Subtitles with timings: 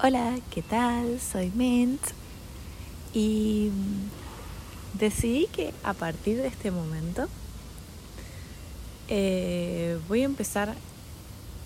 [0.00, 1.18] Hola, ¿qué tal?
[1.18, 2.00] Soy Mint
[3.12, 3.72] y
[4.94, 7.26] decidí que a partir de este momento
[9.08, 10.76] eh, voy a empezar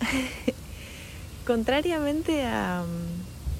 [1.46, 2.86] contrariamente a...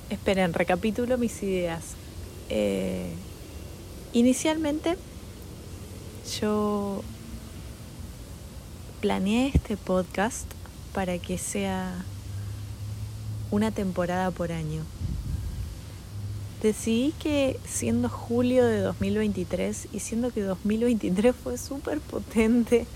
[0.08, 1.84] Esperen, recapitulo mis ideas.
[2.48, 3.12] Eh,
[4.14, 4.96] inicialmente
[6.40, 7.02] yo
[9.02, 10.50] planeé este podcast
[10.94, 12.06] para que sea
[13.52, 14.82] una temporada por año.
[16.62, 22.86] Decidí que siendo julio de 2023 y siendo que 2023 fue súper potente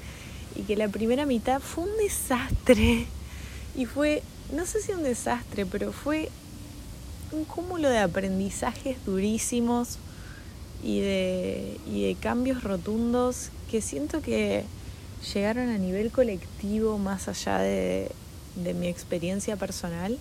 [0.56, 3.06] y que la primera mitad fue un desastre
[3.76, 6.30] y fue, no sé si un desastre, pero fue
[7.32, 9.98] un cúmulo de aprendizajes durísimos
[10.82, 14.64] y de, y de cambios rotundos que siento que
[15.34, 18.10] llegaron a nivel colectivo más allá de,
[18.54, 20.18] de mi experiencia personal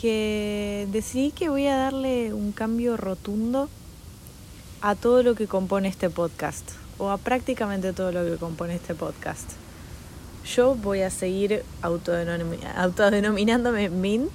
[0.00, 3.68] que decidí que voy a darle un cambio rotundo
[4.80, 8.94] a todo lo que compone este podcast, o a prácticamente todo lo que compone este
[8.94, 9.50] podcast.
[10.54, 14.30] Yo voy a seguir autodenomi- autodenominándome Mint,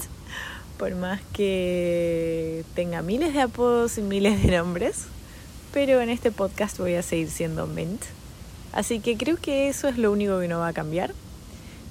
[0.78, 5.06] por más que tenga miles de apodos y miles de nombres,
[5.74, 8.04] pero en este podcast voy a seguir siendo Mint.
[8.74, 11.14] Así que creo que eso es lo único que no va a cambiar.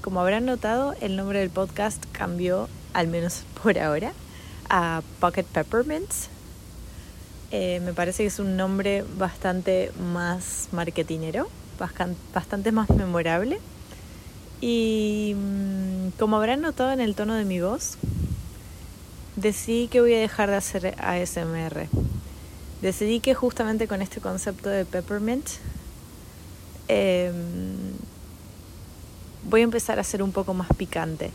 [0.02, 4.12] Como habrán notado, el nombre del podcast cambió, al menos por ahora,
[4.68, 6.28] a Pocket Peppermints.
[7.50, 11.48] Eh, me parece que es un nombre bastante más marketinero,
[11.78, 13.58] bastan- bastante más memorable.
[14.60, 17.98] Y mm, como habrán notado en el tono de mi voz,
[19.36, 21.88] decidí que voy a dejar de hacer ASMR.
[22.80, 25.46] Decidí que justamente con este concepto de peppermint
[26.88, 27.32] em,
[29.48, 31.30] voy a empezar a ser un poco más picante.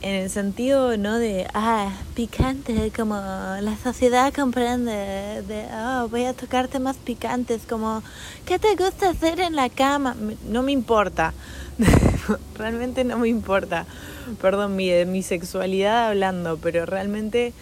[0.00, 6.34] En el sentido no de, ah, picante, como la sociedad comprende, de, oh, voy a
[6.34, 8.04] tocar temas picantes, como,
[8.46, 10.14] ¿qué te gusta hacer en la cama?
[10.48, 11.34] No me importa,
[12.56, 13.86] realmente no me importa.
[14.40, 17.52] Perdón, mi, mi sexualidad hablando, pero realmente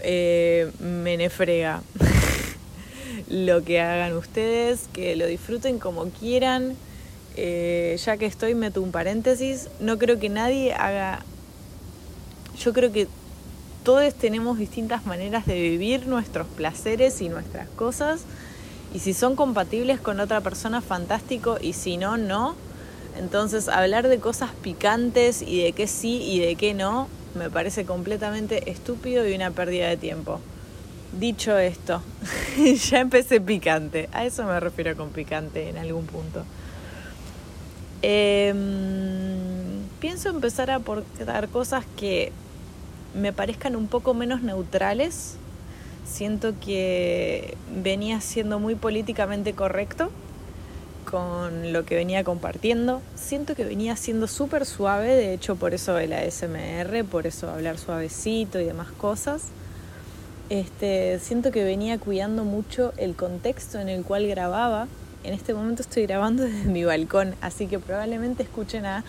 [0.00, 1.82] eh, me nefrega
[3.28, 6.76] lo que hagan ustedes, que lo disfruten como quieran.
[7.36, 9.68] Eh, ya que estoy, meto un paréntesis.
[9.80, 11.24] No creo que nadie haga.
[12.58, 13.08] Yo creo que
[13.84, 18.22] todos tenemos distintas maneras de vivir nuestros placeres y nuestras cosas.
[18.94, 21.58] Y si son compatibles con otra persona, fantástico.
[21.60, 22.54] Y si no, no.
[23.18, 27.84] Entonces, hablar de cosas picantes y de qué sí y de qué no, me parece
[27.84, 30.40] completamente estúpido y una pérdida de tiempo.
[31.18, 32.02] Dicho esto,
[32.90, 34.08] ya empecé picante.
[34.12, 36.44] A eso me refiero con picante en algún punto.
[38.02, 38.58] Em,
[40.00, 42.32] pienso empezar a aportar cosas que
[43.14, 45.36] me parezcan un poco menos neutrales.
[46.06, 50.10] Siento que venía siendo muy políticamente correcto
[51.10, 53.00] con lo que venía compartiendo.
[53.14, 57.78] Siento que venía siendo súper suave, de hecho por eso el ASMR, por eso hablar
[57.78, 59.44] suavecito y demás cosas.
[60.50, 64.88] Este, siento que venía cuidando mucho el contexto en el cual grababa.
[65.22, 69.04] En este momento estoy grabando desde mi balcón, así que probablemente escuchen a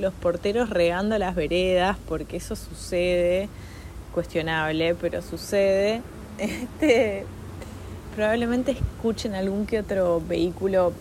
[0.00, 3.48] los porteros regando las veredas, porque eso sucede,
[4.12, 6.02] cuestionable, pero sucede.
[6.40, 7.26] Este,
[8.16, 10.94] probablemente escuchen algún que otro vehículo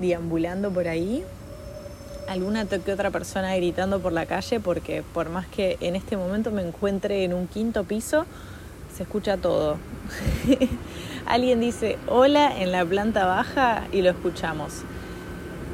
[0.00, 1.22] deambulando por ahí,
[2.28, 6.50] alguna que otra persona gritando por la calle, porque por más que en este momento
[6.50, 8.26] me encuentre en un quinto piso,
[8.96, 9.76] se escucha todo.
[11.26, 14.82] Alguien dice hola en la planta baja y lo escuchamos.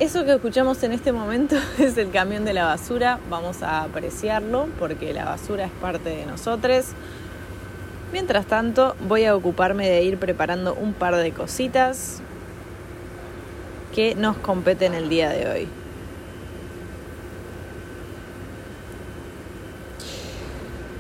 [0.01, 3.19] Eso que escuchamos en este momento es el camión de la basura.
[3.29, 6.87] Vamos a apreciarlo porque la basura es parte de nosotros.
[8.13, 12.21] Mientras tanto, voy a ocuparme de ir preparando un par de cositas
[13.93, 15.69] que nos competen el día de hoy.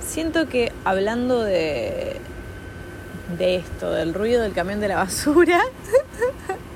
[0.00, 2.16] Siento que hablando de,
[3.38, 5.62] de esto, del ruido del camión de la basura,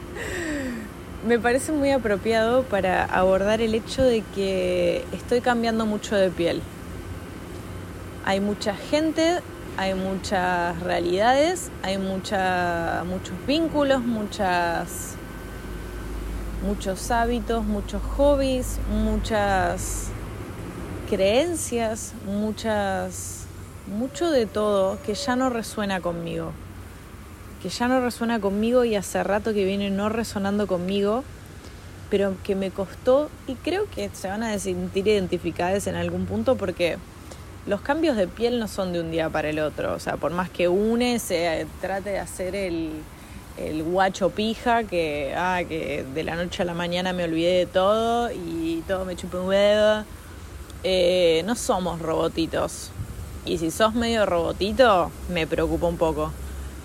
[1.27, 6.63] me parece muy apropiado para abordar el hecho de que estoy cambiando mucho de piel.
[8.25, 9.41] Hay mucha gente,
[9.77, 15.15] hay muchas realidades, hay mucha, muchos vínculos, muchas,
[16.67, 20.09] muchos hábitos, muchos hobbies, muchas
[21.09, 23.47] creencias, muchas,
[23.87, 26.53] mucho de todo que ya no resuena conmigo.
[27.63, 31.23] Que ya no resuena conmigo y hace rato que viene no resonando conmigo,
[32.11, 36.57] pero que me costó y creo que se van a sentir identificadas en algún punto
[36.57, 36.99] porque
[37.67, 39.95] los cambios de piel no son de un día para el otro.
[39.95, 42.91] O sea, por más que une se trate de hacer el,
[43.57, 47.67] el guacho pija, que, ah, que de la noche a la mañana me olvidé de
[47.67, 50.05] todo y todo me chupé un dedo.
[50.85, 52.91] Eh, no somos robotitos.
[53.45, 56.33] Y si sos medio robotito, me preocupa un poco.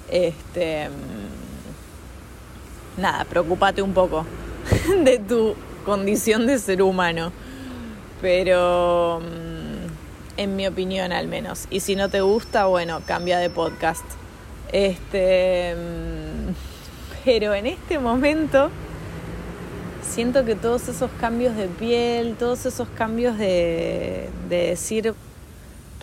[0.09, 0.89] Este.
[0.89, 0.91] Mm,
[3.01, 4.25] nada, preocupate un poco
[5.03, 5.55] de tu
[5.85, 7.31] condición de ser humano.
[8.21, 9.21] Pero.
[9.21, 9.67] Mm,
[10.37, 11.65] en mi opinión, al menos.
[11.69, 14.05] Y si no te gusta, bueno, cambia de podcast.
[14.71, 15.75] Este.
[15.75, 16.53] Mm,
[17.25, 18.69] pero en este momento
[20.01, 25.13] siento que todos esos cambios de piel, todos esos cambios de, decir,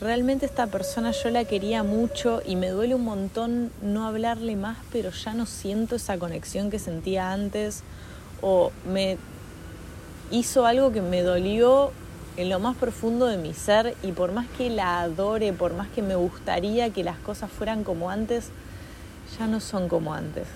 [0.05, 4.77] realmente esta persona yo la quería mucho y me duele un montón no hablarle más,
[4.93, 7.83] pero ya no siento esa conexión que sentía antes
[8.43, 9.17] o me
[10.31, 11.91] hizo algo que me dolió
[12.37, 15.89] en lo más profundo de mi ser y por más que la adore, por más
[15.89, 18.51] que me gustaría que las cosas fueran como antes,
[19.39, 20.47] ya no son como antes.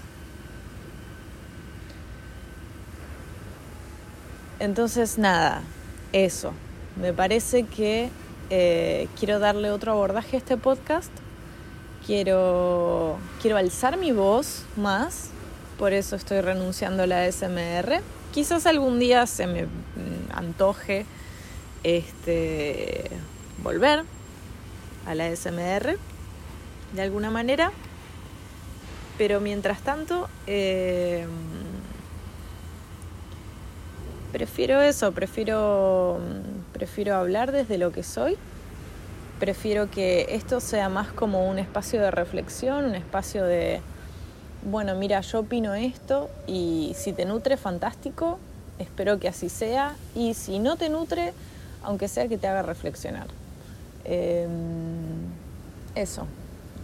[4.60, 5.62] Entonces, nada,
[6.12, 6.52] eso.
[7.00, 8.10] Me parece que
[8.50, 11.10] eh, quiero darle otro abordaje a este podcast.
[12.06, 15.30] Quiero, quiero alzar mi voz más.
[15.78, 18.00] Por eso estoy renunciando a la SMR.
[18.32, 19.68] Quizás algún día se me mm,
[20.32, 21.06] antoje
[21.82, 23.10] este,
[23.62, 24.04] volver
[25.06, 25.98] a la SMR
[26.92, 27.72] de alguna manera.
[29.18, 31.26] Pero mientras tanto, eh,
[34.32, 36.18] prefiero eso, prefiero,
[36.72, 38.36] prefiero hablar desde lo que soy,
[39.38, 43.80] prefiero que esto sea más como un espacio de reflexión, un espacio de,
[44.68, 48.38] bueno, mira, yo opino esto y si te nutre, fantástico,
[48.78, 51.32] espero que así sea, y si no te nutre,
[51.82, 53.26] aunque sea que te haga reflexionar.
[54.04, 54.48] Em,
[55.94, 56.26] eso,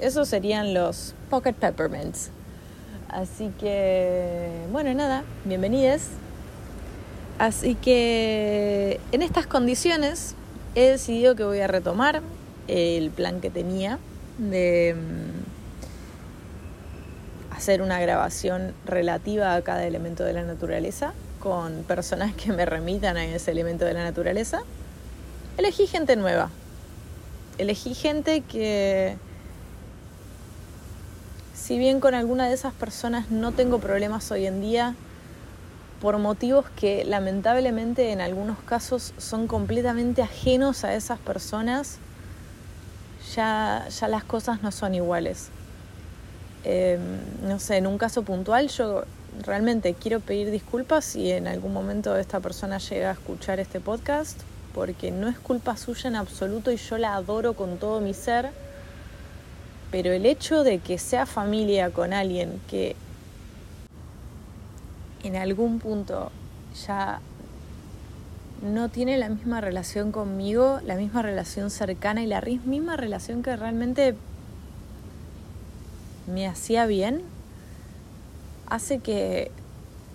[0.00, 2.30] esos serían los Pocket Peppermints.
[3.08, 6.02] Así que, bueno, nada, bienvenidos
[7.38, 10.34] Así que en estas condiciones
[10.74, 12.22] he decidido que voy a retomar
[12.68, 13.98] el plan que tenía
[14.38, 15.44] de mm,
[17.56, 23.16] hacer una grabación relativa a cada elemento de la naturaleza con personas que me remitan
[23.16, 24.62] a ese elemento de la naturaleza.
[25.58, 26.50] Elegí gente nueva.
[27.58, 29.16] Elegí gente que,
[31.54, 34.94] si bien con alguna de esas personas no tengo problemas hoy en día,
[36.04, 41.96] por motivos que lamentablemente en algunos casos son completamente ajenos a esas personas,
[43.34, 45.48] ya, ya las cosas no son iguales.
[46.62, 47.00] Em,
[47.48, 49.04] no sé, en un caso puntual yo
[49.46, 54.38] realmente quiero pedir disculpas si en algún momento esta persona llega a escuchar este podcast,
[54.74, 58.50] porque no es culpa suya en absoluto y yo la adoro con todo mi ser,
[59.90, 62.94] pero el hecho de que sea familia con alguien que
[65.24, 66.30] en algún punto
[66.86, 67.20] ya
[68.62, 73.56] no tiene la misma relación conmigo, la misma relación cercana y la misma relación que
[73.56, 74.14] realmente
[76.26, 77.22] me hacía bien,
[78.66, 79.50] hace que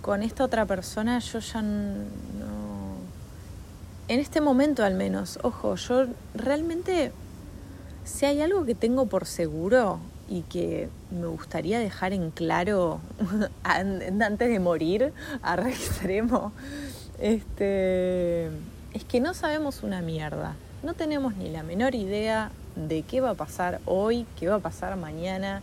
[0.01, 1.99] con esta otra persona yo ya no...
[4.07, 7.11] En este momento al menos, ojo, yo realmente,
[8.03, 12.99] si hay algo que tengo por seguro, y que me gustaría dejar en claro
[13.63, 16.51] antes de morir a re extremo,
[17.19, 18.45] este,
[18.93, 20.55] es que no sabemos una mierda.
[20.83, 24.59] No tenemos ni la menor idea de qué va a pasar hoy, qué va a
[24.59, 25.61] pasar mañana,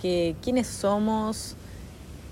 [0.00, 1.56] que, quiénes somos,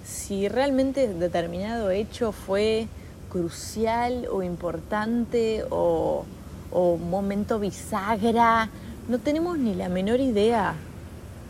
[0.05, 2.87] si realmente determinado hecho fue
[3.31, 6.25] crucial o importante o,
[6.71, 8.69] o momento bisagra.
[9.09, 10.75] No tenemos ni la menor idea.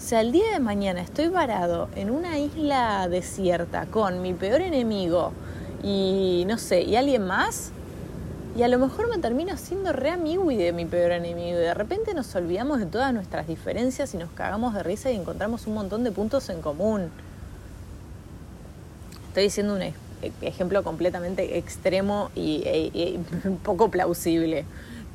[0.02, 4.60] O sea, el día de mañana estoy varado en una isla desierta con mi peor
[4.60, 5.32] enemigo
[5.80, 7.70] y no sé, y alguien más,
[8.56, 11.50] y a lo mejor me termino siendo re amigo y de mi peor enemigo.
[11.50, 15.14] Y de repente nos olvidamos de todas nuestras diferencias y nos cagamos de risa y
[15.14, 17.08] encontramos un montón de puntos en común.
[19.28, 19.82] Estoy diciendo un
[20.42, 23.20] ejemplo completamente extremo y, e, y
[23.62, 24.64] poco plausible.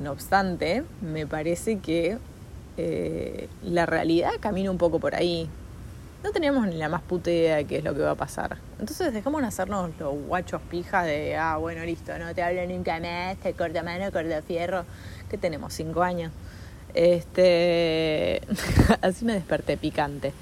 [0.00, 2.16] No obstante, me parece que
[2.80, 5.48] eh, la realidad camina un poco por ahí.
[6.22, 8.58] No tenemos ni la más puta idea de qué es lo que va a pasar.
[8.78, 13.00] Entonces dejamos de hacernos los guachos pija de, ah, bueno, listo, no te hablo nunca
[13.00, 14.84] más, te corta mano, corta fierro,
[15.28, 16.30] que tenemos cinco años.
[16.94, 18.42] Este,
[19.02, 20.32] así me desperté picante.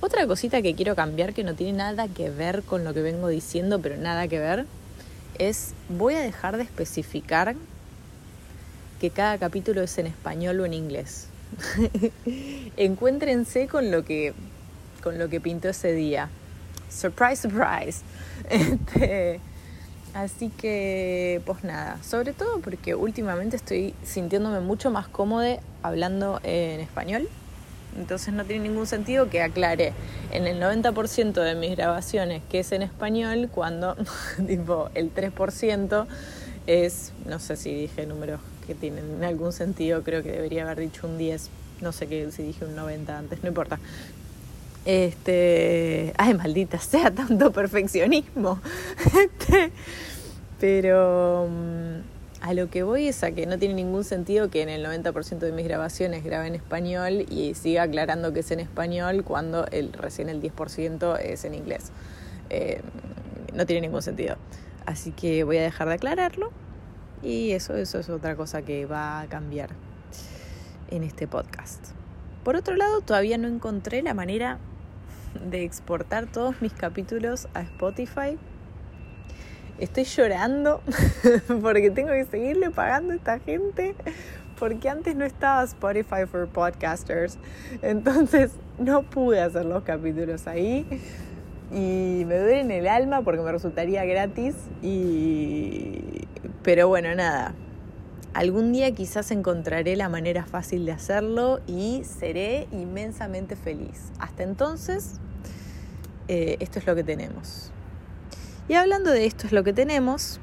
[0.00, 3.28] Otra cosita que quiero cambiar que no tiene nada que ver con lo que vengo
[3.28, 4.66] diciendo, pero nada que ver,
[5.38, 7.54] es voy a dejar de especificar
[9.00, 11.28] que cada capítulo es en español o en inglés.
[12.76, 14.34] Encuéntrense con lo que
[15.06, 16.28] con lo que pintó ese día.
[16.90, 18.02] Surprise, surprise.
[18.50, 19.40] Este,
[20.14, 26.80] así que, pues nada, sobre todo porque últimamente estoy sintiéndome mucho más cómoda hablando en
[26.80, 27.28] español.
[27.96, 29.92] Entonces no tiene ningún sentido que aclare
[30.32, 33.96] en el 90% de mis grabaciones que es en español cuando
[34.46, 36.06] tipo el 3%
[36.66, 41.06] es, no sé si dije números que tienen algún sentido, creo que debería haber dicho
[41.06, 43.78] un 10, no sé qué, si dije un 90 antes, no importa.
[44.84, 48.60] Este, ay, maldita sea tanto perfeccionismo.
[49.06, 49.72] Este,
[50.60, 54.68] pero mm, a lo que voy es a que no tiene ningún sentido que en
[54.68, 59.24] el 90% de mis grabaciones grabe en español y siga aclarando que es en español
[59.24, 61.90] cuando el, recién el 10% es en inglés.
[62.50, 62.80] Eh,
[63.54, 64.36] no tiene ningún sentido.
[64.86, 66.52] Así que voy a dejar de aclararlo
[67.22, 69.70] y eso, eso es otra cosa que va a cambiar
[70.90, 71.92] en este podcast.
[72.44, 74.58] Por otro lado, todavía no encontré la manera
[75.48, 78.38] de exportar todos mis capítulos a Spotify.
[79.78, 80.80] Estoy llorando
[81.62, 83.94] porque tengo que seguirle pagando a esta gente
[84.58, 87.38] porque antes no estaba Spotify for Podcasters.
[87.82, 90.86] Entonces no pude hacer los capítulos ahí
[91.70, 96.25] y me duele en el alma porque me resultaría gratis y
[96.66, 97.54] pero bueno, nada.
[98.34, 104.10] Algún día quizás encontraré la manera fácil de hacerlo y seré inmensamente feliz.
[104.18, 105.20] Hasta entonces
[106.26, 107.70] eh, esto es lo que tenemos.
[108.68, 110.40] Y hablando de esto es lo que tenemos,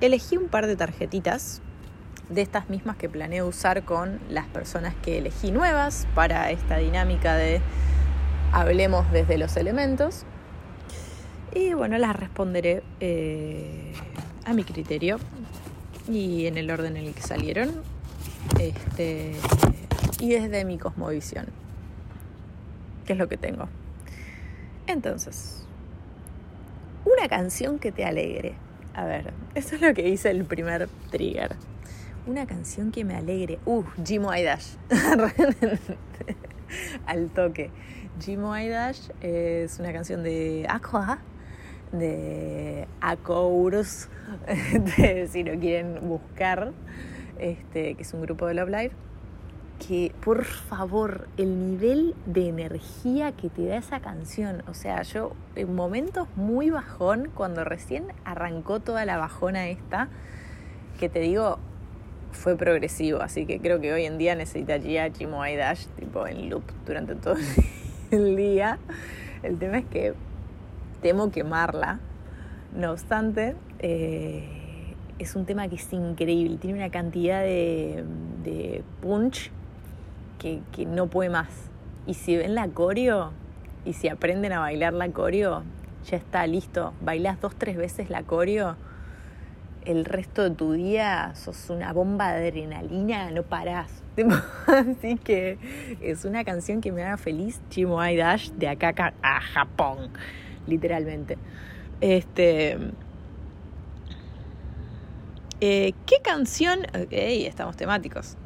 [0.00, 1.60] elegí un par de tarjetitas
[2.30, 7.34] de estas mismas que planeo usar con las personas que elegí nuevas para esta dinámica
[7.34, 7.60] de
[8.52, 10.24] hablemos desde los elementos.
[11.54, 13.92] Y bueno, las responderé eh,
[14.46, 15.18] a mi criterio
[16.08, 17.82] y en el orden en el que salieron.
[18.58, 19.34] Este,
[20.20, 21.46] y desde mi cosmovisión,
[23.06, 23.68] que es lo que tengo.
[24.86, 25.66] Entonces,
[27.04, 28.54] una canción que te alegre.
[28.94, 31.54] A ver, eso es lo que hice el primer trigger.
[32.26, 33.58] Una canción que me alegre.
[33.64, 34.74] Uh, Jimo Dash.
[37.06, 37.70] Al toque.
[38.20, 41.20] Jimo Dash es una canción de Aqua,
[41.92, 44.08] de Acourus,
[45.28, 46.72] si lo quieren buscar,
[47.38, 49.08] este, que es un grupo de Love Live
[49.78, 55.32] que por favor, el nivel de energía que te da esa canción, o sea, yo
[55.54, 60.08] en momentos muy bajón, cuando recién arrancó toda la bajona esta,
[60.98, 61.58] que te digo,
[62.32, 66.64] fue progresivo, así que creo que hoy en día necesitaría Chimoai Dash tipo en loop
[66.84, 67.36] durante todo
[68.10, 68.78] el día.
[69.42, 70.14] El tema es que
[71.00, 72.00] temo quemarla.
[72.74, 79.50] No obstante, eh, es un tema que es increíble, tiene una cantidad de, punch
[80.38, 81.48] que, no puede más.
[82.06, 83.32] Y si ven la coreo
[83.84, 85.62] y si aprenden a bailar la coreo,
[86.06, 86.92] ya está listo.
[87.00, 88.76] Bailas dos, tres veces la coreo,
[89.84, 94.02] el resto de tu día sos una bomba de adrenalina, no parás.
[94.66, 95.58] Así que
[96.00, 100.10] es una canción que me haga feliz, Chimo Dash, de acá a Japón,
[100.68, 101.38] literalmente.
[102.00, 102.78] Este.
[105.60, 106.80] Eh, ¿Qué canción?
[106.94, 108.36] Ok, estamos temáticos.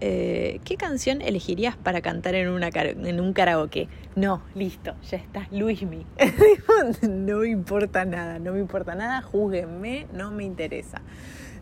[0.00, 3.88] Eh, ¿qué canción elegirías para cantar en, una, en un karaoke?
[4.16, 6.04] No, listo, ya está, Luismi.
[7.08, 11.00] no importa nada, no me importa nada, júguenme, no me interesa.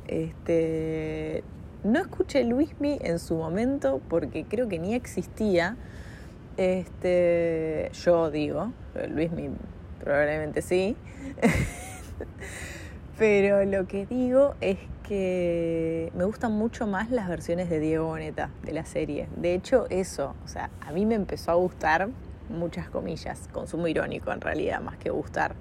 [0.08, 1.44] Este,
[1.84, 5.76] no escuché Luismi en su momento porque creo que ni existía.
[6.56, 8.72] Este, yo digo,
[9.08, 9.50] Luismi
[10.02, 10.96] probablemente sí.
[13.18, 18.50] Pero lo que digo es que me gustan mucho más las versiones de Diego Boneta
[18.62, 19.28] de la serie.
[19.36, 22.08] De hecho, eso, o sea, a mí me empezó a gustar,
[22.48, 25.54] muchas comillas, consumo irónico en realidad, más que gustar,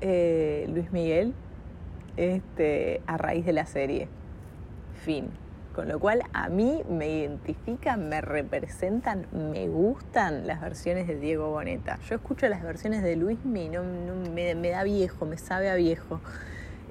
[0.00, 1.34] eh, Luis Miguel
[2.16, 4.08] este, a raíz de la serie.
[5.04, 5.41] Fin.
[5.74, 11.48] Con lo cual a mí me identifican, me representan, me gustan las versiones de Diego
[11.48, 11.98] Boneta.
[12.08, 13.82] Yo escucho las versiones de Luis y no,
[14.34, 16.20] me, me da viejo, me sabe a viejo.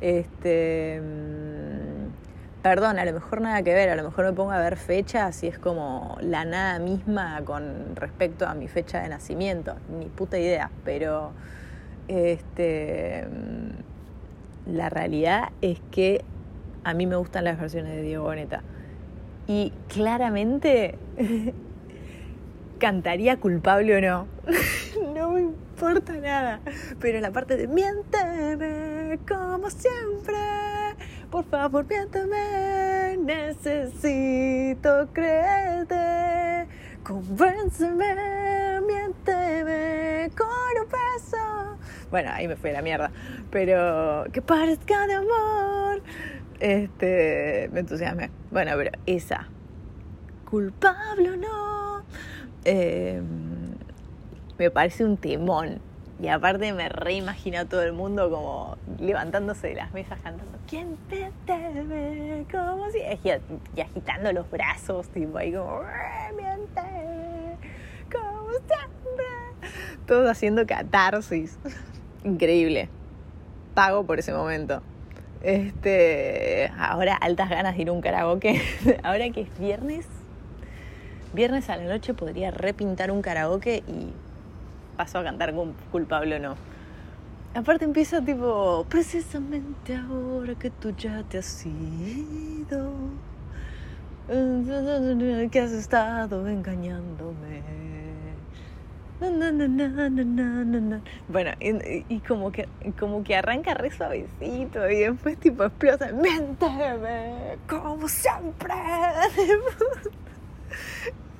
[0.02, 4.60] Este, mm, perdón, a lo mejor nada que ver, a lo mejor me pongo a
[4.60, 9.76] ver fechas y es como la nada misma con respecto a mi fecha de nacimiento,
[10.00, 11.34] ni puta idea, pero
[12.08, 16.24] este, mm, la realidad es que
[16.84, 18.62] a mí me gustan las versiones de Diego Boneta.
[19.48, 20.98] Y claramente
[22.80, 24.28] cantaría culpable o no.
[25.14, 26.60] no me importa nada.
[27.00, 30.38] Pero la parte de miénteme como siempre.
[31.30, 33.18] Por favor, miénteme.
[33.18, 36.68] necesito creerte.
[37.04, 41.78] Convénceme, miénteme con un beso.
[42.10, 43.12] Bueno, ahí me fue la mierda.
[43.50, 45.81] Pero que parezca de amor.
[46.62, 48.30] Este, me entusiasmé.
[48.52, 49.48] Bueno, pero esa.
[50.50, 52.04] Culpable no.
[52.66, 53.20] Eh,
[54.60, 55.80] me parece un temón.
[56.22, 60.96] Y aparte me reimagino a todo el mundo como levantándose de las mesas cantando ¿Quién
[61.08, 62.46] te debe?
[62.52, 65.82] Como si y agitando los brazos, tipo ahí como
[66.38, 67.58] miente,
[68.12, 69.76] como siempre.
[70.06, 71.58] Todos haciendo catarsis.
[72.24, 72.88] Increíble.
[73.74, 74.84] Pago por ese momento.
[75.44, 78.62] Este, ahora altas ganas de ir a un karaoke.
[79.04, 80.06] ahora que es viernes,
[81.34, 84.14] viernes a la noche podría repintar un karaoke y
[84.98, 85.54] paso a cantar
[85.92, 86.56] culpable o no.
[87.54, 92.94] Aparte empieza tipo, precisamente ahora que tú ya te has ido,
[95.52, 97.91] que has estado engañándome.
[101.28, 102.68] Bueno, y, como que
[103.00, 107.58] como que arranca re suavecito y después tipo explota, ¡Ménteme!
[107.70, 108.74] Como siempre.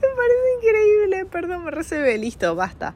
[0.02, 2.94] me parece increíble, perdón, me recebe, listo, basta.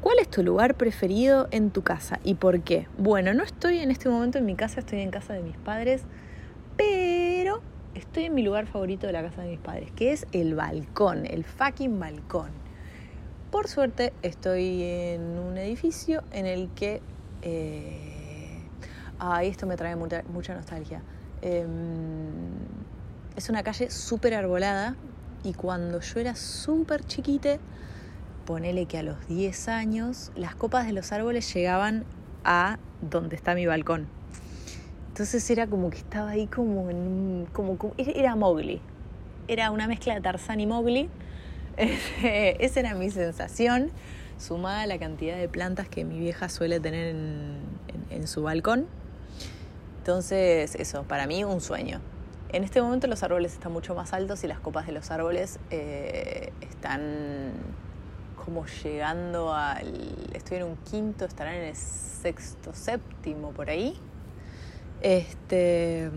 [0.00, 2.86] ¿Cuál es tu lugar preferido en tu casa y por qué?
[2.96, 6.04] Bueno, no estoy en este momento en mi casa, estoy en casa de mis padres,
[6.78, 7.60] pero
[7.94, 11.26] estoy en mi lugar favorito de la casa de mis padres, que es el balcón,
[11.26, 12.67] el fucking balcón.
[13.50, 17.00] Por suerte estoy en un edificio en el que...
[17.42, 18.62] Eh,
[19.18, 20.22] ay, esto me trae mucha,
[20.54, 21.02] nostalgia.
[21.40, 21.68] Em,
[23.36, 24.96] es una calle súper arbolada
[25.44, 27.58] y cuando yo era súper chiquite
[28.44, 32.04] ponele que a los 10 años, las copas de los árboles llegaban
[32.44, 34.08] a donde está mi balcón.
[35.08, 38.80] Entonces era como que estaba ahí como en como, era Mowgli.
[39.48, 41.10] Era una mezcla de Tarzán y Mowgli.
[41.78, 43.90] Esa era mi sensación,
[44.38, 48.86] sumada a la cantidad de plantas que mi vieja suele tener en, su balcón.
[49.98, 52.00] Entonces, eso, para mí un sueño.
[52.50, 55.60] En este momento los árboles están mucho más altos y las copas de los árboles
[55.70, 57.52] eh, están
[58.44, 60.30] como llegando al.
[60.32, 63.96] Estoy en un quinto, estarán en el sexto, séptimo por ahí.
[65.00, 66.10] Este.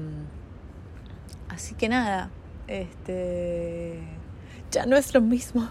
[1.50, 2.30] Así que nada,
[2.68, 4.21] este.
[4.72, 5.70] Ya no es lo mismo.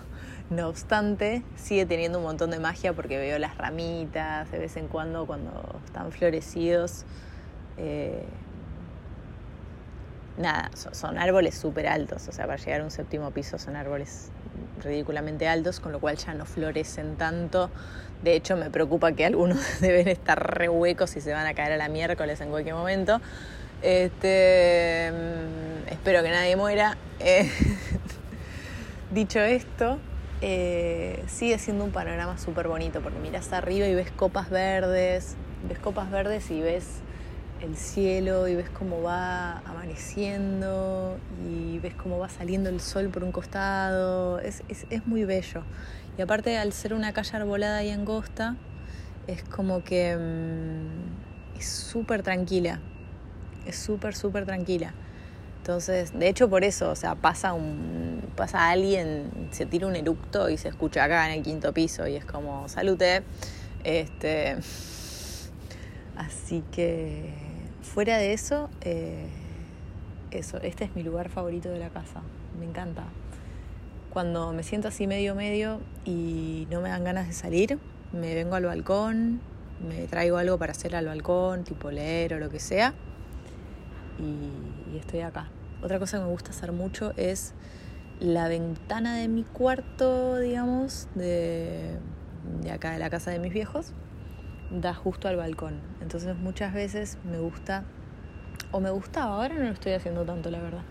[0.51, 4.89] No obstante, sigue teniendo un montón de magia porque veo las ramitas de vez en
[4.89, 7.05] cuando cuando están florecidos.
[7.79, 8.25] Eh,
[10.37, 14.31] nada, son, árboles súper altos, o sea, para llegar a un séptimo piso son árboles
[14.83, 17.71] ridículamente altos, con lo cual ya no florecen tanto.
[18.23, 21.73] De hecho, me preocupa que algunos deben estar re huecos y se van a caer
[21.73, 23.21] a la miércoles en cualquier momento.
[23.83, 26.97] Este, mm, espero que nadie muera.
[27.23, 27.51] Eh,
[29.11, 29.99] dicho esto,
[30.41, 35.37] eh, sigue siendo un panorama súper bonito porque miras arriba y ves copas verdes,
[35.69, 37.03] ves copas verdes y ves
[37.61, 43.23] el cielo y ves cómo va amaneciendo y ves cómo va saliendo el sol por
[43.23, 44.39] un costado.
[44.39, 44.63] Es,
[45.07, 45.63] muy bello.
[46.17, 48.57] Y aparte, al ser una calle arbolada y angosta,
[49.27, 52.81] es como que mm, es súper tranquila.
[53.67, 54.95] Es súper, súper tranquila.
[55.71, 60.51] Entonces, de hecho por eso, o sea, pasa un pasa alguien, se tira un eructo
[60.51, 63.23] y se escucha acá en el quinto piso y es como, salute.
[63.85, 64.57] Este
[66.17, 67.33] así que
[67.83, 69.29] fuera de eso, eh,
[70.33, 72.21] eso, este es mi lugar favorito de la casa,
[72.59, 73.05] me encanta.
[74.13, 77.79] Cuando me siento así medio medio y no me dan ganas de salir,
[78.13, 79.41] me vengo al balcón,
[79.89, 82.93] me traigo algo para hacer al balcón, tipo leer o lo que sea,
[84.21, 85.49] y, estoy acá.
[85.83, 87.55] Otra cosa que me gusta hacer mucho es
[88.21, 91.99] la ventana de mi cuarto, digamos, de,
[92.63, 93.93] de acá de la casa de mis viejos
[94.71, 95.81] da justo al balcón.
[96.01, 97.85] Entonces muchas veces me gusta,
[98.71, 100.83] o me gustaba, ahora no lo estoy haciendo tanto la verdad,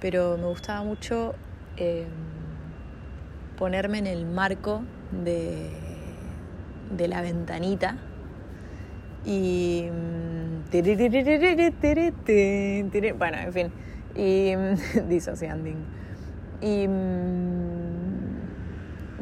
[0.00, 1.34] pero me gustaba mucho
[1.76, 2.08] em,
[3.56, 4.82] ponerme en el marco
[5.24, 5.70] de,
[6.96, 7.96] de la ventanita
[9.24, 10.70] y mm,
[13.18, 13.72] bueno en fin
[14.16, 14.54] y
[15.08, 16.06] disocianding
[16.60, 18.08] y mm,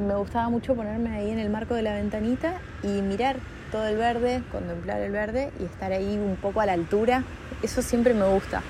[0.06, 3.36] me gustaba mucho ponerme ahí en el marco de la ventanita y mirar
[3.70, 7.24] todo el verde, contemplar el verde y estar ahí un poco a la altura.
[7.62, 8.62] Eso siempre me gusta.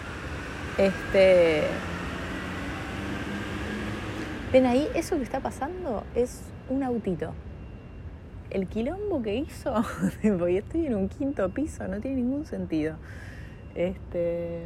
[0.78, 1.62] Este.
[4.52, 7.34] Ven ahí, eso que está pasando es un autito.
[8.50, 9.74] El quilombo que hizo,
[10.38, 12.96] porque estoy en un quinto piso, no tiene ningún sentido.
[13.74, 14.62] Este,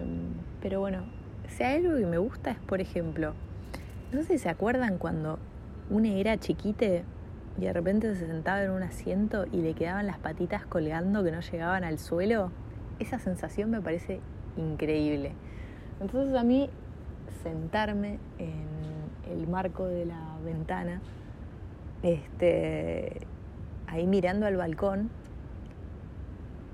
[0.60, 1.04] pero bueno,
[1.48, 3.34] si hay algo que me gusta es, por ejemplo,
[4.12, 5.38] no sé si se acuerdan cuando
[5.90, 7.04] una era chiquite
[7.58, 11.32] y de repente se sentaba en un asiento y le quedaban las patitas colgando que
[11.32, 12.52] no llegaban al suelo.
[13.00, 14.20] Esa sensación me parece
[14.56, 15.32] increíble.
[16.00, 16.70] Entonces a mí
[17.42, 18.68] sentarme en
[19.30, 21.00] el marco de la ventana,
[22.02, 23.26] este,
[23.86, 25.10] ahí mirando al balcón,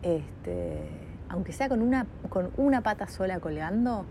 [0.03, 0.89] este,
[1.29, 4.05] aunque sea con una, con una pata sola colgando,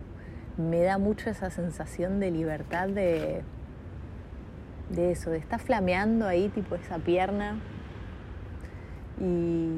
[0.57, 3.41] me da mucho esa sensación de libertad de,
[4.89, 7.59] de eso, de estar flameando ahí, tipo esa pierna.
[9.19, 9.69] Y,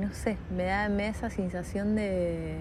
[0.00, 2.58] no sé, me da, me da esa sensación de,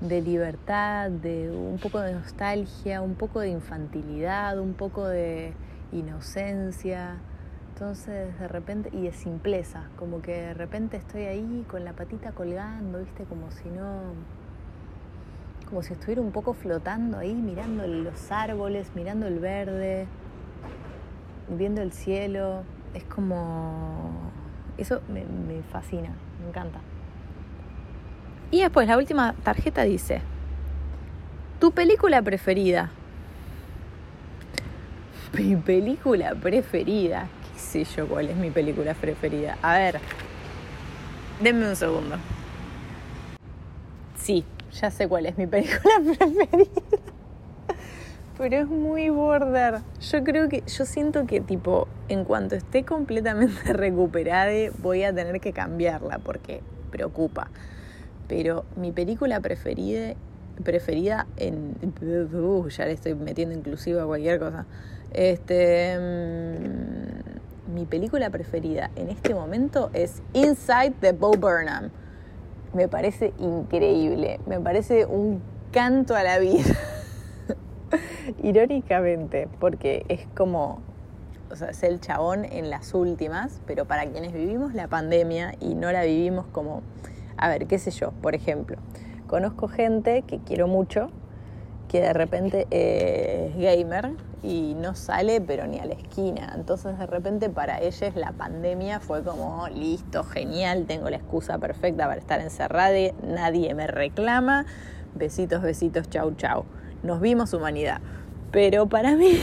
[0.00, 5.52] de libertad, de un poco de nostalgia, un poco de infantilidad, un poco de
[5.92, 7.16] inocencia.
[7.74, 12.32] Entonces, de repente, y de simpleza, como que de repente estoy ahí con la patita
[12.32, 13.24] colgando, ¿viste?
[13.24, 14.37] Como si no.
[15.68, 20.06] Como si estuviera un poco flotando ahí, mirando los árboles, mirando el verde,
[21.48, 22.62] viendo el cielo.
[22.94, 24.30] Es como.
[24.78, 26.80] Eso me, me fascina, me encanta.
[28.50, 30.22] Y después la última tarjeta dice,
[31.60, 32.90] tu película preferida.
[35.38, 37.28] Mi película preferida.
[37.52, 39.58] ¿Qué sé yo cuál es mi película preferida?
[39.62, 40.00] A ver,
[41.42, 42.16] denme un segundo.
[44.16, 44.44] Sí,
[44.80, 46.70] ya sé cuál es mi película preferida.
[48.36, 49.80] Pero es muy border.
[50.00, 55.40] Yo creo que, yo siento que tipo, en cuanto esté completamente recuperada, voy a tener
[55.40, 57.50] que cambiarla porque preocupa
[58.28, 60.14] pero mi película preferida,
[60.62, 61.74] preferida en...
[62.32, 64.66] Uh, ya le estoy metiendo inclusive a cualquier cosa.
[65.12, 71.90] Este, mm, mi película preferida en este momento es Inside the Bo Burnham.
[72.78, 76.62] Me parece increíble, me parece un canto a la vida.
[78.44, 80.78] Irónicamente, porque es como,
[81.50, 85.74] o sea, es el chabón en las últimas, pero para quienes vivimos la pandemia y
[85.74, 86.82] no la vivimos como
[87.36, 88.76] a ver, qué sé yo, por ejemplo,
[89.26, 91.10] conozco gente que quiero mucho,
[91.88, 96.52] que de repente es gamer y no sale pero ni a la esquina.
[96.54, 102.06] Entonces de repente para ellos la pandemia fue como, listo, genial, tengo la excusa perfecta
[102.06, 104.66] para estar encerrada, nadie me reclama,
[105.14, 106.64] besitos, besitos, chau, chau.
[107.02, 108.00] Nos vimos humanidad.
[108.50, 109.40] Pero para mí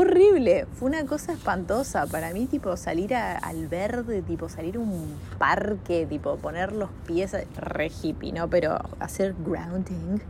[0.00, 2.06] horrible, fue una cosa espantosa.
[2.06, 7.36] Para mí, tipo, salir al verde, tipo, salir a un parque, tipo, poner los pies,
[7.56, 8.48] re hippie, ¿no?
[8.48, 10.20] Pero hacer grounding,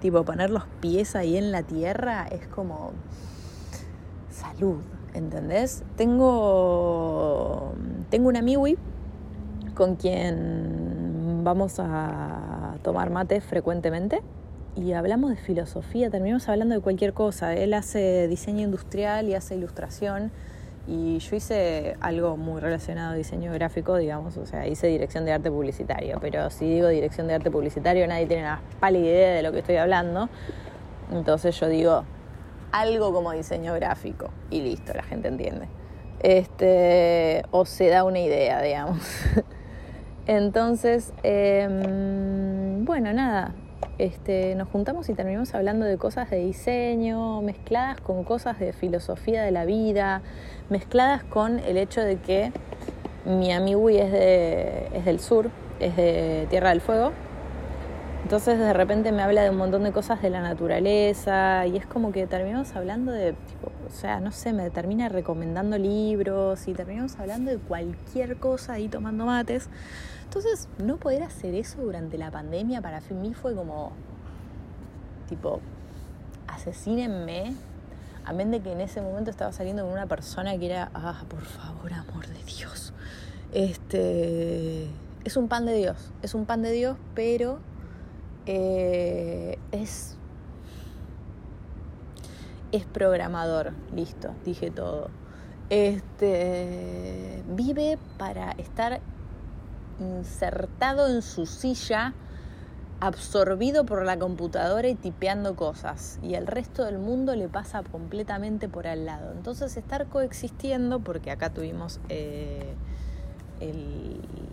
[0.00, 2.92] tipo, poner los pies ahí en la tierra es como
[4.30, 4.80] salud,
[5.14, 5.82] ¿entendés?
[5.96, 7.72] Tengo,
[8.10, 8.78] tengo una miwi
[9.74, 14.22] con quien vamos a tomar mate frecuentemente
[14.76, 17.54] y hablamos de filosofía, terminamos hablando de cualquier cosa.
[17.54, 20.30] Él hace diseño industrial y hace ilustración
[20.86, 25.32] y yo hice algo muy relacionado a diseño gráfico, digamos, o sea, hice dirección de
[25.32, 29.42] arte publicitario, pero si digo dirección de arte publicitario nadie tiene una pálida idea de
[29.42, 30.28] lo que estoy hablando,
[31.10, 32.04] entonces yo digo
[32.70, 35.66] algo como diseño gráfico y listo, la gente entiende.
[36.20, 39.00] Este, o se da una idea, digamos.
[40.26, 43.54] Entonces, em, bueno, nada,
[43.98, 49.42] este, nos juntamos y terminamos hablando de cosas de diseño, mezcladas con cosas de filosofía
[49.42, 50.22] de la vida,
[50.68, 52.52] mezcladas con el hecho de que
[53.24, 57.12] mi amigo es, de, es del sur, es de Tierra del Fuego.
[58.22, 61.86] Entonces de repente me habla de un montón de cosas de la naturaleza y es
[61.86, 67.18] como que terminamos hablando de, o sea, no sé, me termina recomendando libros y terminamos
[67.20, 69.68] hablando de cualquier cosa ahí tomando mates.
[70.26, 73.92] Entonces, no poder hacer eso durante la pandemia para mí fue como,
[75.28, 75.60] tipo,
[76.48, 77.54] asesínenme.
[78.24, 81.42] Amén de que en ese momento estaba saliendo con una persona que era, ah, por
[81.42, 82.92] favor, amor de Dios.
[83.52, 84.88] Este,
[85.24, 87.60] es un pan de Dios, es un pan de Dios, pero
[88.46, 90.16] eh, es,
[92.72, 95.08] es programador, listo, dije todo.
[95.70, 99.00] Este, vive para estar
[100.00, 102.14] insertado en su silla,
[103.00, 106.18] absorbido por la computadora y tipeando cosas.
[106.22, 109.32] Y el resto del mundo le pasa completamente por al lado.
[109.32, 112.74] Entonces estar coexistiendo, porque acá tuvimos eh,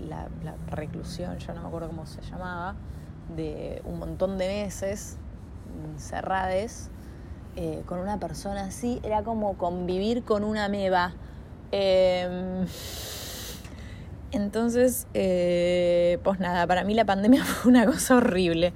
[0.08, 0.28] la,
[0.68, 2.76] reclusión, ya no me acuerdo cómo se llamaba,
[3.36, 5.18] de un montón de meses
[5.98, 6.90] cerrades
[7.56, 11.14] eh, con una persona así, era como convivir con una meba.
[11.72, 12.66] Em,
[14.34, 18.74] Entonces, eh, pues nada, para mí la pandemia fue una cosa horrible.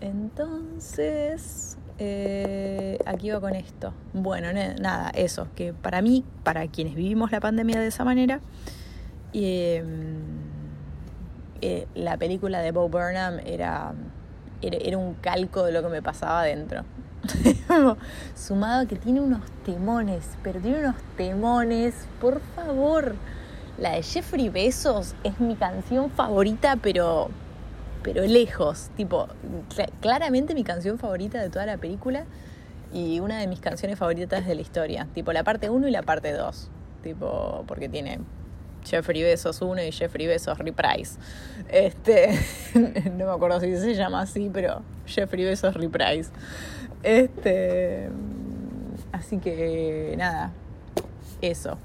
[0.00, 3.94] Entonces, eh, aquí va con esto.
[4.12, 8.40] Bueno, nada, eso, que para mí, para quienes vivimos la pandemia de esa manera,
[9.32, 10.16] em,
[11.62, 13.94] eh, la película de Bo Burnham era,
[14.60, 16.84] era, era, un calco de lo que me pasaba adentro.
[18.34, 23.14] Sumado a que tiene unos temones, pero tiene unos temones, por favor.
[23.78, 27.30] La de Jeffrey Besos es mi canción favorita, pero
[28.02, 29.28] pero lejos, tipo,
[30.00, 32.24] claramente mi canción favorita de toda la película
[32.92, 36.02] y una de mis canciones favoritas de la historia, tipo la parte 1 y la
[36.02, 36.68] parte 2,
[37.02, 38.18] tipo, porque tiene
[38.84, 41.18] Jeffrey Besos 1 y Jeffrey Besos Reprise.
[41.68, 42.36] Este,
[42.74, 46.30] no me acuerdo si se llama así, pero Jeffrey Besos Reprise.
[47.02, 48.10] Este,
[49.12, 50.50] así que nada,
[51.40, 51.78] eso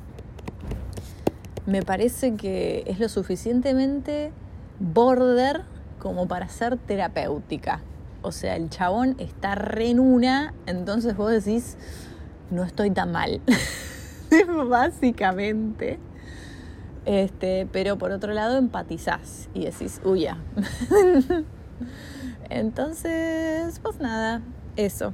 [1.67, 4.31] me parece que es lo suficientemente
[4.79, 5.63] border
[5.99, 7.81] como para ser terapéutica.
[8.21, 11.77] O sea, el chabón está re en una, entonces vos decís,
[12.49, 13.41] no estoy tan mal.
[14.69, 15.99] Básicamente.
[17.05, 20.37] Este, pero por otro lado empatizás y decís, huya.
[22.49, 24.41] entonces, pues nada,
[24.77, 25.13] eso.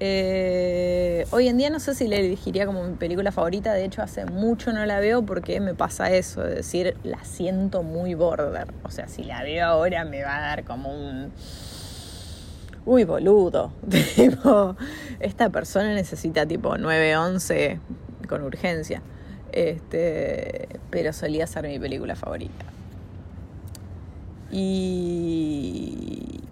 [0.00, 4.02] Eh, hoy en día no sé si le elegiría como mi película favorita, de hecho
[4.02, 8.68] hace mucho no la veo porque me pasa eso, de decir, la siento muy border.
[8.82, 11.32] O sea, si la veo ahora me va a dar como un...
[12.86, 13.72] Uy, boludo.
[14.16, 14.76] tipo,
[15.20, 17.80] esta persona necesita tipo 911
[18.28, 19.00] con urgencia.
[19.52, 22.64] Este, pero solía ser mi película favorita.
[24.50, 26.43] Y,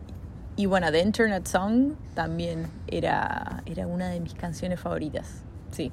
[0.56, 5.42] y bueno, The Internet Song también era, era una de mis canciones favoritas.
[5.70, 5.90] Sí.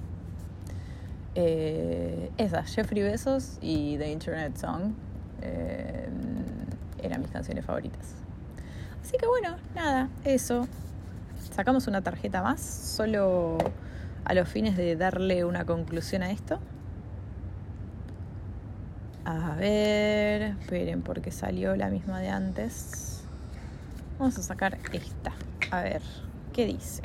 [1.35, 4.93] Eh, esa, Jeffrey Besos y The Internet Song
[5.41, 6.09] eh,
[7.01, 8.15] eran mis canciones favoritas.
[9.01, 10.67] Así que bueno, nada, eso.
[11.55, 13.57] Sacamos una tarjeta más, solo
[14.25, 16.59] a los fines de darle una conclusión a esto.
[19.23, 23.08] A ver, esperen porque salió la misma de antes.
[24.19, 25.31] Vamos a sacar esta.
[25.71, 26.01] A ver,
[26.51, 27.03] ¿qué dice?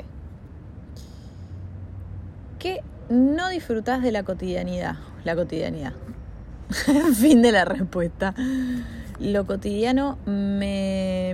[2.59, 4.97] ¿Qué no disfrutas de la cotidianidad?
[5.23, 5.93] La cotidianidad.
[7.15, 8.35] fin de la respuesta.
[9.19, 11.33] Lo cotidiano me,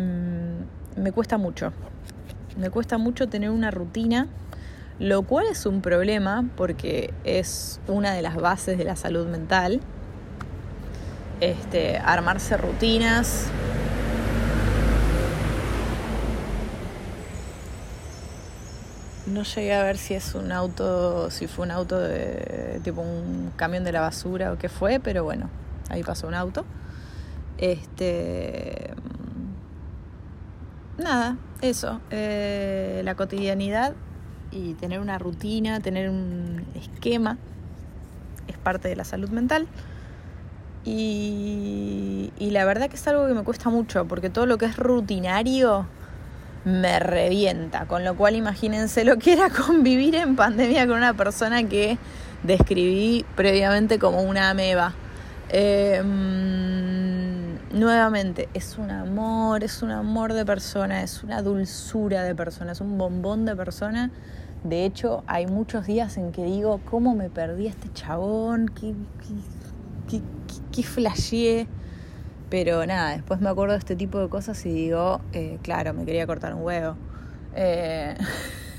[0.98, 1.74] me cuesta mucho.
[2.60, 4.28] Me cuesta mucho tener una rutina,
[5.00, 9.82] lo cual es un problema porque es una de las bases de la salud mental.
[11.40, 13.48] Este, armarse rutinas,
[19.32, 23.54] No llegué a ver si es un auto, si fue un auto de tipo un
[23.56, 25.50] camión de la basura o qué fue, pero bueno,
[25.90, 26.66] ahí pasó un auto.
[27.58, 28.94] Este.
[30.98, 32.02] Nada, eso.
[32.10, 33.94] Eh, la cotidianidad
[34.52, 37.38] y tener una rutina, tener un esquema
[38.48, 39.66] es parte de la salud mental.
[40.84, 44.66] Y, y la verdad que es algo que me cuesta mucho, porque todo lo que
[44.66, 45.86] es rutinario
[46.66, 47.86] me revienta.
[47.86, 51.98] Con lo cual imagínense lo que era convivir en pandemia con una persona que
[52.44, 54.94] describí previamente como una ameba.
[55.50, 56.12] Em,
[57.74, 62.82] nuevamente, es un amor, es un amor de persona, es una dulzura de persona, es
[62.82, 64.12] un bombón de persona.
[64.64, 68.70] De hecho, hay muchos días en que digo, ¿cómo me perdí a este chabón?
[68.70, 68.94] ¿Qué,
[70.08, 70.22] qué, qué,
[70.72, 70.84] qué
[72.52, 76.04] pero nada, después me acuerdo de este tipo de cosas y digo, eh, claro, me
[76.04, 76.98] quería cortar un huevo.
[77.56, 78.14] Eh,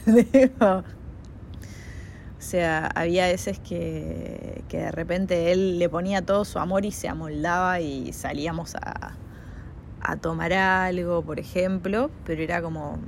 [0.61, 0.83] o
[2.39, 7.09] sea, había veces que, que, de repente él le ponía todo su amor y se
[7.09, 9.15] amoldaba y salíamos a,
[10.03, 12.99] a tomar algo, por ejemplo, pero era como,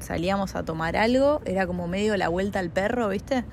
[0.00, 3.46] salíamos a tomar algo, era como medio la vuelta al perro, ¿viste?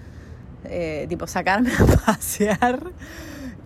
[0.66, 2.92] Eh, tipo sacarme a pasear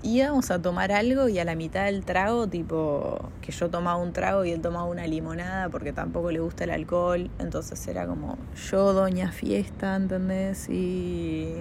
[0.04, 4.14] íbamos a tomar algo y a la mitad del trago, tipo, que yo tomaba un
[4.14, 8.38] trago y él tomaba una limonada porque tampoco le gusta el alcohol, entonces era como
[8.70, 10.70] yo doña fiesta, ¿entendés?
[10.70, 11.54] Y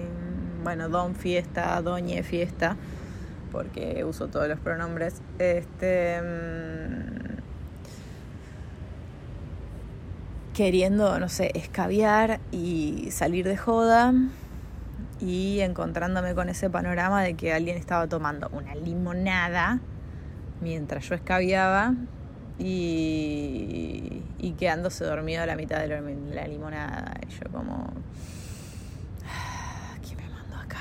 [0.63, 2.77] bueno, don fiesta, doña fiesta,
[3.51, 5.21] porque uso todos los pronombres.
[5.39, 7.31] Este mm,
[10.53, 14.13] queriendo, no sé, escabiar y salir de joda
[15.21, 19.79] y encontrándome con ese panorama de que alguien estaba tomando una limonada
[20.61, 21.93] mientras yo escabiaba
[22.57, 24.23] y,
[24.57, 27.15] quedándose dormido a la mitad de la limonada.
[27.27, 27.91] Y yo como,
[29.25, 30.77] ah, ¿quién me mandó acá?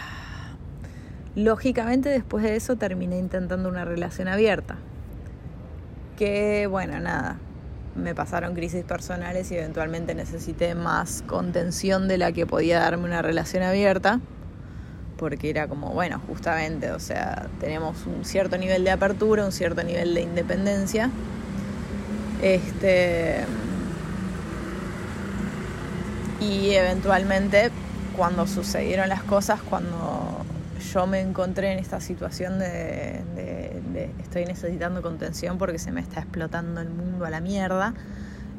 [1.35, 4.77] Lógicamente después de eso terminé intentando una relación abierta.
[6.19, 7.39] Que bueno, nada,
[7.95, 13.23] me pasaron crisis personales y eventualmente necesité más contención de la que podía darme una
[13.23, 14.21] relación abierta.
[15.17, 19.83] Porque era como, bueno, justamente, o sea, tenemos un cierto nivel de apertura, un cierto
[19.83, 21.11] nivel de independencia.
[22.43, 23.45] Este.
[26.41, 27.71] Y eventualmente,
[28.17, 30.41] cuando sucedieron las cosas, cuando
[30.93, 36.81] yo me encontré en esta situación de, estoy necesitando contención porque se me está explotando
[36.81, 37.95] el mundo a la mierda.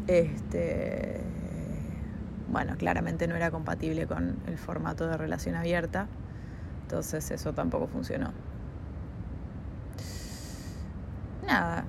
[0.07, 1.21] Este,
[2.49, 6.07] bueno, claramente no era compatible con el formato de relación abierta,
[6.83, 8.31] entonces eso tampoco funcionó.
[11.45, 11.85] Nada,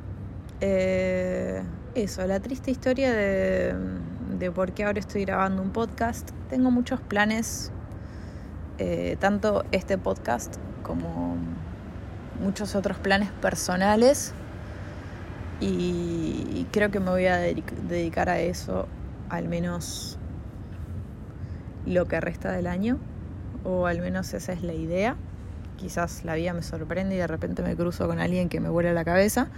[0.60, 1.62] eh,
[1.94, 3.74] eso, la triste historia de,
[4.38, 6.30] de por qué ahora estoy grabando un podcast.
[6.48, 7.72] Tengo muchos planes
[8.78, 11.36] eh, tanto este podcast como
[12.42, 14.34] muchos otros planes personales
[15.60, 18.88] y creo que me voy a dedicar a eso
[19.28, 20.18] al menos
[21.86, 22.98] lo que resta del año
[23.64, 25.16] o al menos esa es la idea.
[25.76, 28.92] Quizás la vida me sorprende y de repente me cruzo con alguien que me vuela
[28.92, 29.48] la cabeza.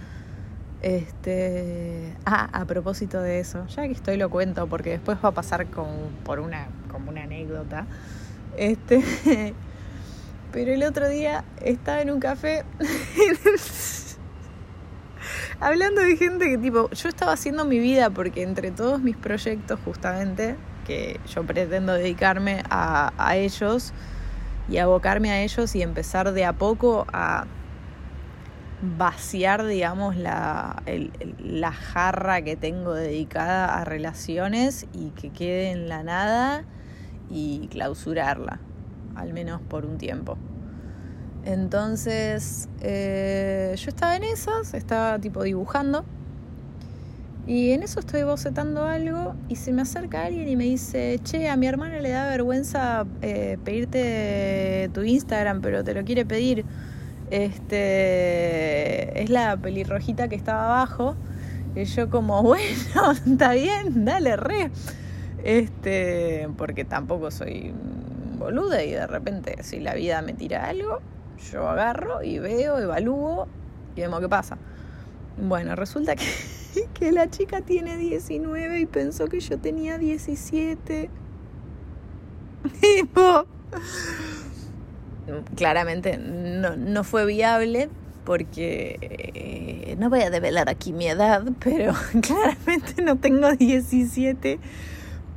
[0.81, 5.31] Este ah a propósito de eso ya que estoy lo cuento porque después va a
[5.31, 5.65] pasar
[6.23, 7.85] por una como una anécdota.
[8.57, 9.03] Este,
[10.55, 12.63] pero el otro día estaba en un café
[15.59, 19.77] hablando de gente que tipo, yo estaba haciendo mi vida porque entre todos mis proyectos
[19.83, 20.55] justamente,
[20.87, 23.91] que yo pretendo dedicarme a, a ellos
[24.69, 27.47] y abocarme a ellos y empezar de a poco a
[28.81, 30.81] vaciar, digamos, la,
[31.43, 36.63] la jarra que tengo dedicada a relaciones y que quede en la nada
[37.29, 38.61] y clausurarla,
[39.15, 40.37] al menos por un tiempo.
[41.45, 46.03] Entonces, eh, yo estaba en esas, estaba tipo dibujando.
[47.47, 51.47] Y en eso estoy bocetando algo y se me acerca alguien y me dice, che,
[51.47, 56.65] a mi hermana le da vergüenza eh, pedirte tu Instagram, pero te lo quiere pedir.
[57.29, 61.15] Este es la pelirrojita que estaba abajo.
[61.75, 64.71] Y yo como, bueno, está bien, dale, re.
[65.43, 67.71] Este, porque tampoco soy
[68.35, 70.99] boluda y de repente si la vida me tira algo,
[71.51, 73.47] yo agarro y veo, evalúo
[73.95, 74.57] y vemos qué pasa.
[75.37, 76.25] Bueno, resulta que,
[76.93, 81.09] que la chica tiene 19 y pensó que yo tenía 17.
[82.81, 83.45] Tipo,
[85.55, 87.89] claramente no, no fue viable
[88.23, 94.59] porque eh, no voy a develar aquí mi edad, pero claramente no tengo 17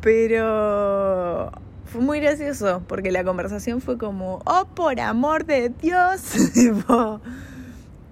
[0.00, 1.50] pero
[1.88, 6.20] fue muy gracioso porque la conversación fue como, oh, por amor de Dios.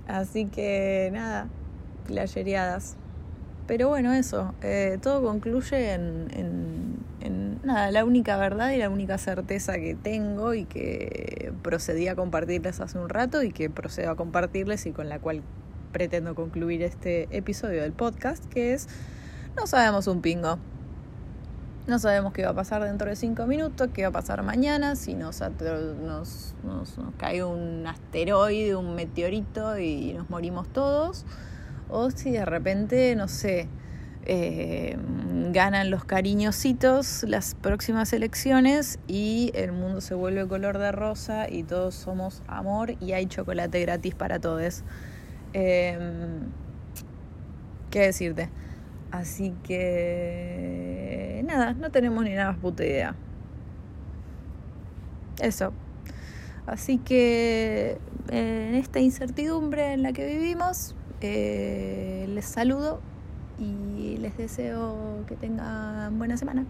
[0.09, 1.49] Así que nada,
[2.07, 2.97] playeriadas.
[3.67, 8.89] Pero bueno, eso, eh, todo concluye en, en, en, nada, la única verdad y la
[8.89, 14.13] única certeza que tengo y que procedí a compartirles hace un rato y que procedo
[14.13, 15.43] a compartirles y con la cual
[15.93, 18.89] pretendo concluir este episodio del podcast, que es,
[19.57, 20.59] no sabemos un pingo.
[21.87, 24.97] No sabemos qué va a pasar dentro de cinco minutos, qué va a pasar mañana,
[24.97, 31.25] si nos, nos, nos, cae un asteroide, un meteorito y nos morimos todos,
[31.89, 33.69] o si de repente, no sé,
[34.25, 34.97] eh,
[35.53, 41.63] ganan los cariñositos las próximas elecciones y el mundo se vuelve color de rosa y
[41.63, 44.83] todos somos amor y hay chocolate gratis para todos.
[45.53, 46.41] Em,
[47.91, 48.51] ¿Qué decirte?
[49.11, 53.15] Así que nada, no tenemos ni nada más puta idea.
[55.41, 55.73] Eso.
[56.67, 63.01] Así que en esta incertidumbre en la que vivimos, eh, les saludo
[63.59, 66.67] y les deseo que tengan buena semana.